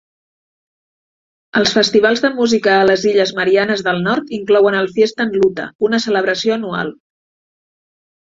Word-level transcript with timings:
Els 1.59 1.73
festivals 1.73 2.23
de 2.23 2.31
música 2.37 2.71
a 2.77 2.87
les 2.91 3.03
Illes 3.11 3.33
Marianes 3.39 3.83
del 3.89 4.01
Nord 4.07 4.31
inclouen 4.39 4.79
el 4.79 4.89
Fiestan 4.95 5.35
Luta, 5.37 5.67
una 5.89 6.01
celebració 6.07 6.57
anual. 6.57 6.91